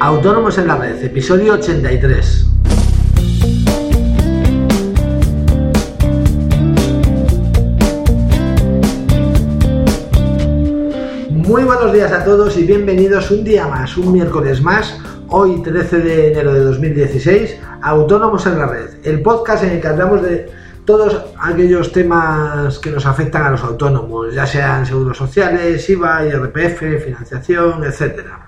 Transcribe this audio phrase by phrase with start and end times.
[0.00, 2.46] Autónomos en la Red, episodio 83.
[11.30, 15.98] Muy buenos días a todos y bienvenidos un día más, un miércoles más, hoy 13
[15.98, 20.50] de enero de 2016, Autónomos en la Red, el podcast en el que hablamos de
[20.84, 27.04] todos aquellos temas que nos afectan a los autónomos, ya sean seguros sociales, IVA, IRPF,
[27.04, 28.47] financiación, etcétera.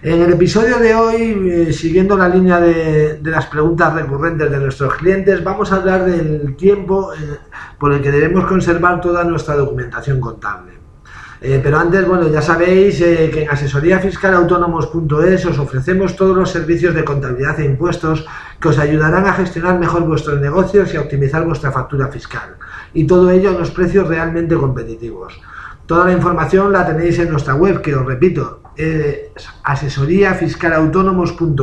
[0.00, 4.94] En el episodio de hoy, eh, siguiendo la línea de, las preguntas recurrentes de nuestros
[4.94, 7.16] clientes, vamos a hablar del tiempo eh,
[7.80, 10.74] por el que debemos conservar toda nuestra documentación contable.
[11.40, 17.04] Eh, pero antes, bueno, ya sabéis que en asesoríafiscalautónomos.es os ofrecemos todos los servicios de
[17.04, 18.24] contabilidad e impuestos
[18.60, 22.54] que os ayudarán a gestionar mejor vuestros negocios y a optimizar vuestra factura fiscal.
[22.94, 25.40] Y todo ello a unos precios realmente competitivos.
[25.88, 28.60] Toda la información la tenéis en nuestra web, que os repito,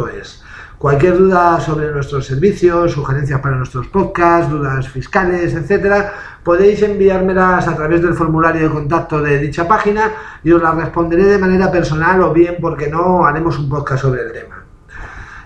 [0.08, 0.44] es.
[0.80, 6.12] Cualquier duda sobre nuestros servicios, sugerencias para nuestros podcasts, dudas fiscales, etcétera,
[6.44, 10.12] podéis enviármelas a través del formulario de contacto de dicha página
[10.44, 14.24] y os las responderé de manera personal o bien, porque no, haremos un podcast sobre
[14.24, 14.66] el tema.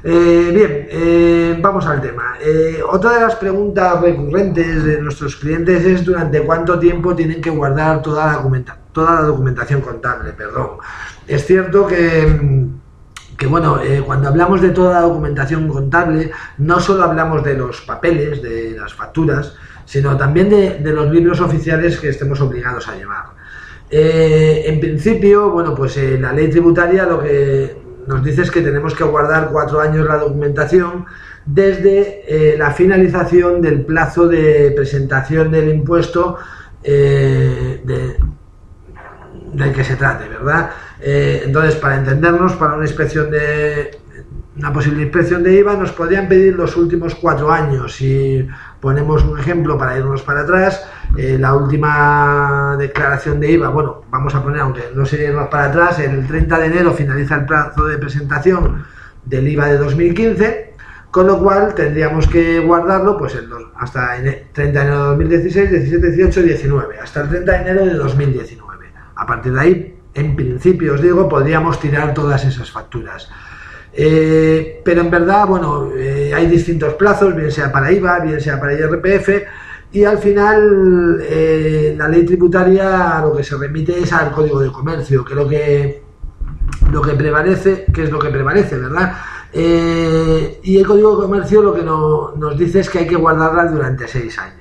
[0.03, 2.35] Eh, bien, eh, vamos al tema.
[2.41, 7.49] Eh, otra de las preguntas recurrentes de nuestros clientes es durante cuánto tiempo tienen que
[7.49, 10.31] guardar toda la, toda la documentación contable.
[10.33, 10.77] Perdón.
[11.27, 12.67] Es cierto que,
[13.37, 18.41] que bueno, cuando hablamos de toda la documentación contable, no solo hablamos de los papeles,
[18.41, 23.25] de las facturas, sino también de, de los libros oficiales que estemos obligados a llevar.
[23.89, 29.49] en principio, bueno, pues la ley tributaria lo que nos dices que tenemos que guardar
[29.51, 31.05] cuatro años la documentación
[31.45, 36.37] desde eh, la finalización del plazo de presentación del impuesto
[36.83, 37.81] eh,
[39.53, 40.71] del que se trate, ¿verdad?
[40.99, 43.99] Eh, entonces, para entendernos, para una inspección de
[44.59, 47.95] una posible inspección de IVA nos podrían pedir los últimos cuatro años.
[47.95, 48.45] Si
[48.81, 50.85] ponemos un ejemplo para irnos para atrás,
[51.17, 55.65] eh, la última declaración de IVA, bueno, vamos a poner, aunque no se irnos para
[55.65, 58.83] atrás, el 30 de enero finaliza el plazo de presentación
[59.23, 60.73] del IVA de 2015,
[61.09, 63.37] con lo cual tendríamos que guardarlo pues
[63.77, 67.85] hasta el 30 de enero de 2016, 17, 18, 19, hasta el 30 de enero
[67.85, 68.68] de 2019.
[69.19, 73.29] A partir de ahí, en principio, os digo, podríamos tirar todas esas facturas.
[73.91, 78.59] Eh, pero en verdad, bueno, eh, hay distintos plazos, bien sea para IVA, bien sea
[78.59, 79.29] para IRPF,
[79.91, 84.71] y al final eh, la ley tributaria lo que se remite es al Código de
[84.71, 86.01] Comercio, que lo que,
[86.91, 89.17] lo que prevalece, que es lo que prevalece, ¿verdad?
[89.51, 94.07] y el Código de Comercio lo que nos dice es que hay que guardarla durante
[94.07, 94.58] seis años,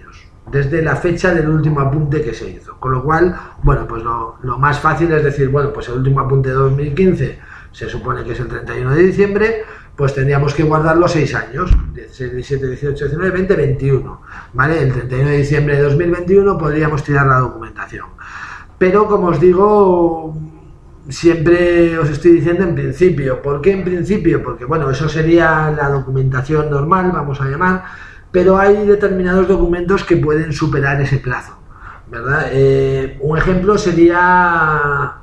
[0.50, 2.78] desde la fecha del último apunte que se hizo.
[2.78, 6.50] Con lo cual, bueno, pues lo, más fácil es decir, bueno, pues el último apunte
[6.50, 7.38] de 2015
[7.72, 9.62] se supone que es el 31 de diciembre,
[9.94, 14.22] pues tendríamos que guardarlo seis años, 16, 17, 18, 19, 20, 21,
[14.53, 14.82] ¿vale?
[14.82, 18.06] El 31 de diciembre de 2021 podríamos tirar la documentación.
[18.78, 20.37] Pero como os digo,
[21.08, 23.42] siempre os estoy diciendo en principio.
[23.42, 24.42] ¿Por qué en principio?
[24.42, 27.84] Porque bueno, eso sería la documentación normal, vamos a llamar,
[28.30, 31.58] pero hay determinados documentos que pueden superar ese plazo,
[32.08, 32.48] ¿verdad?
[32.50, 35.14] Eh, un ejemplo sería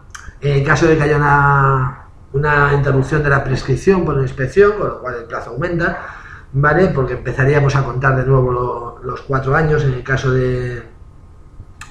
[0.42, 2.06] en caso de que haya una
[2.36, 6.06] una interrupción de la prescripción por inspección, con lo cual el plazo aumenta,
[6.52, 6.88] ¿vale?
[6.88, 10.84] Porque empezaríamos a contar de nuevo los cuatro años en el caso de,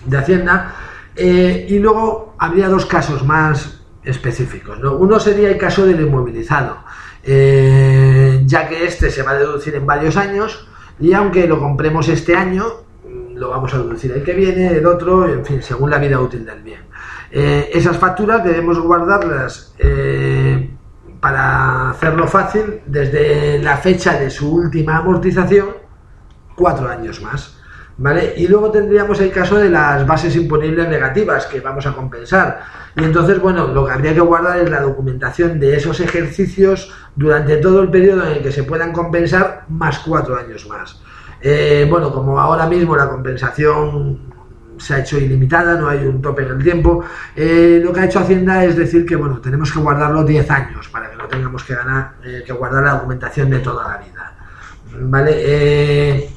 [0.04, 0.74] de Hacienda.
[1.16, 4.78] Eh, y luego habría dos casos más específicos.
[4.82, 6.76] Uno sería el caso del inmovilizado,
[7.22, 10.68] eh, ya que este se va a deducir en varios años
[11.00, 12.64] y aunque lo compremos este año,
[13.34, 16.44] lo vamos a deducir el que viene, el otro, en fin, según la vida útil
[16.44, 16.80] del bien.
[17.30, 20.70] Eh, esas facturas debemos guardarlas eh,
[21.20, 25.70] para hacerlo fácil desde la fecha de su última amortización,
[26.54, 27.58] cuatro años más.
[27.96, 28.34] ¿Vale?
[28.36, 32.60] Y luego tendríamos el caso de las bases imponibles negativas que vamos a compensar.
[32.96, 37.56] Y entonces, bueno, lo que habría que guardar es la documentación de esos ejercicios durante
[37.58, 41.00] todo el periodo en el que se puedan compensar más cuatro años más.
[41.40, 44.32] Eh, bueno, como ahora mismo la compensación
[44.76, 47.04] se ha hecho ilimitada, no hay un tope en el tiempo.
[47.36, 50.88] Eh, lo que ha hecho Hacienda es decir que bueno, tenemos que guardarlo 10 años
[50.88, 54.32] para que no tengamos que ganar, eh, que guardar la documentación de toda la vida.
[55.00, 56.33] ¿Vale?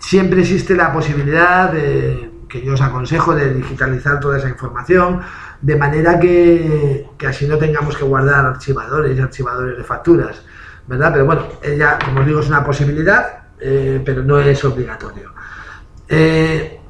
[0.00, 5.20] Siempre existe la posibilidad que yo os aconsejo de digitalizar toda esa información
[5.62, 10.42] de manera que, que así no tengamos que guardar archivadores y archivadores de facturas,
[10.88, 11.10] ¿verdad?
[11.12, 15.32] Pero bueno, ella, como os digo, es una posibilidad, pero no es obligatorio.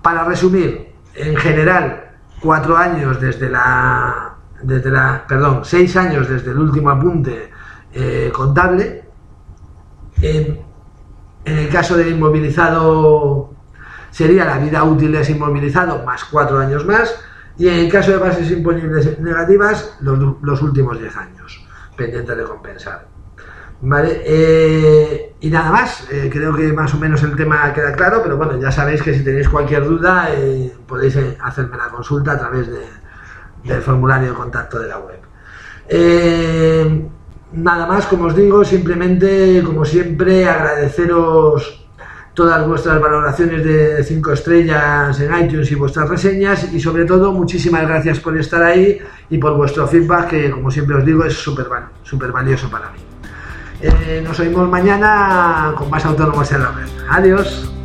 [0.01, 2.11] para resumir, en general,
[2.41, 7.51] cuatro años desde la, desde la, perdón, seis años desde el último apunte
[7.93, 9.05] eh, contable.
[11.45, 13.55] En el caso de inmovilizado
[14.11, 17.15] sería la vida útil de ese inmovilizado más cuatro años más
[17.57, 21.65] y en el caso de bases imponibles negativas los, últimos 10 años
[21.97, 23.07] pendientes de compensar.
[23.83, 28.23] Vale, eh, y nada más, eh, creo que más o menos el tema queda claro,
[28.23, 32.39] pero bueno, ya sabéis que si tenéis cualquier duda eh, podéis hacerme la consulta a
[32.39, 35.21] través del formulario de contacto de la web.
[37.53, 41.81] Nada más, como os digo, simplemente, como siempre, agradeceros
[42.35, 47.83] todas vuestras valoraciones de 5 estrellas en iTunes y vuestras reseñas y sobre todo muchísimas
[47.83, 48.99] gracias por estar ahí
[49.29, 51.67] y por vuestro feedback que como siempre os digo es súper
[52.03, 52.99] super valioso para mí.
[53.83, 56.89] Eh, nos oímos mañana con más autónomos en la red.
[57.09, 57.80] Adiós.